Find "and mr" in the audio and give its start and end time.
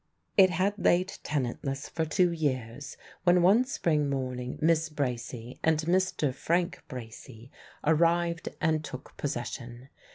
5.63-6.33